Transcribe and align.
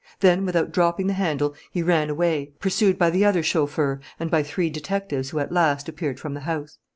Then, 0.21 0.47
without 0.47 0.71
dropping 0.71 1.05
the 1.05 1.13
handle, 1.13 1.53
he 1.69 1.83
ran 1.83 2.09
away, 2.09 2.53
pursued 2.59 2.97
by 2.97 3.11
the 3.11 3.23
other 3.23 3.43
chauffeur 3.43 3.99
and 4.19 4.31
by 4.31 4.41
three 4.41 4.71
detectives 4.71 5.29
who 5.29 5.37
at 5.37 5.51
last 5.51 5.87
appeared 5.87 6.19
from 6.19 6.33
the 6.33 6.39
house. 6.39 6.79